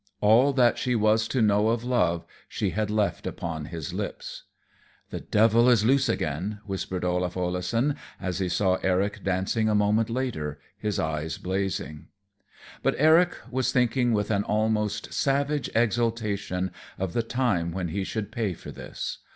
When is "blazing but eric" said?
11.37-13.35